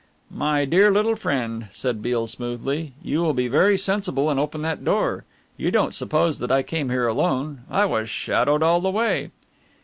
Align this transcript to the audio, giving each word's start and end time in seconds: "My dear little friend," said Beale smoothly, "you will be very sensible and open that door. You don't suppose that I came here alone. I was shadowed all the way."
"My 0.33 0.65
dear 0.65 0.89
little 0.89 1.15
friend," 1.15 1.67
said 1.69 2.01
Beale 2.01 2.25
smoothly, 2.25 2.93
"you 3.03 3.19
will 3.21 3.35
be 3.35 3.47
very 3.47 3.77
sensible 3.77 4.31
and 4.31 4.39
open 4.39 4.63
that 4.63 4.83
door. 4.83 5.25
You 5.57 5.69
don't 5.69 5.93
suppose 5.93 6.39
that 6.39 6.51
I 6.51 6.63
came 6.63 6.89
here 6.89 7.05
alone. 7.05 7.61
I 7.69 7.85
was 7.85 8.09
shadowed 8.09 8.63
all 8.63 8.81
the 8.81 8.89
way." 8.89 9.29